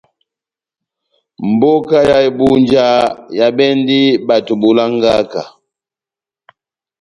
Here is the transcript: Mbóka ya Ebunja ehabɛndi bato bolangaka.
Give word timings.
Mbóka 1.49 1.97
ya 2.09 2.17
Ebunja 2.27 2.85
ehabɛndi 3.37 3.99
bato 4.27 4.53
bolangaka. 4.61 5.41